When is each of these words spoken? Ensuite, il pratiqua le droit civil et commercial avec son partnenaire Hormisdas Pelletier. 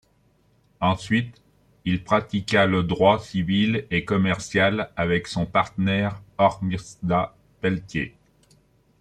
Ensuite, 0.79 1.43
il 1.85 2.03
pratiqua 2.03 2.65
le 2.65 2.81
droit 2.81 3.19
civil 3.19 3.85
et 3.91 4.03
commercial 4.03 4.89
avec 4.95 5.27
son 5.27 5.45
partnenaire 5.45 6.23
Hormisdas 6.39 7.35
Pelletier. 7.61 8.15